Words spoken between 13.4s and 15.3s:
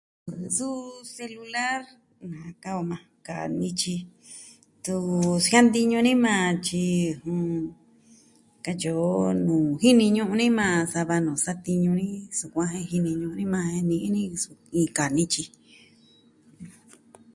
majan jen ni'in ni iin kaa